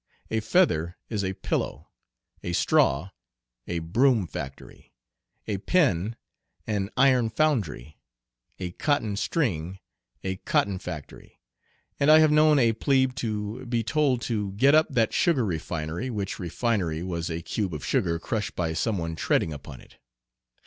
A 0.31 0.39
feather 0.39 0.97
is 1.09 1.23
"a 1.23 1.33
pillow;" 1.35 1.87
a 2.41 2.53
straw, 2.53 3.11
"a 3.67 3.77
broom 3.77 4.25
factory;" 4.25 4.95
a 5.47 5.59
pin, 5.59 6.15
an 6.65 6.89
"iron 6.97 7.29
foundry;" 7.29 7.99
a 8.57 8.71
cotton 8.71 9.15
string, 9.15 9.77
"a 10.23 10.37
cotton 10.37 10.79
factory;" 10.79 11.39
and 11.99 12.09
I 12.09 12.17
have 12.17 12.31
known 12.31 12.57
a 12.57 12.73
"plebe" 12.73 13.13
to 13.17 13.63
be 13.67 13.83
told 13.83 14.21
to 14.23 14.53
"get 14.53 14.73
up 14.73 14.87
that 14.89 15.13
sugar 15.13 15.45
refinery," 15.45 16.09
which 16.09 16.39
"refinery" 16.39 17.03
was 17.03 17.29
a 17.29 17.43
cube 17.43 17.75
of 17.75 17.85
sugar 17.85 18.17
crushed 18.17 18.55
by 18.55 18.73
some 18.73 18.97
one 18.97 19.15
treading 19.15 19.53
upon 19.53 19.81
it. 19.81 19.97